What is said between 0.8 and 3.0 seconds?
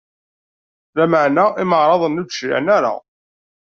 Lameɛna imeɛraḍen-nni ur d-cliɛen ara.